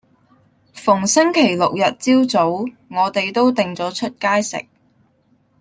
[0.73, 4.65] 逢星期六日朝早，我哋都定咗出街食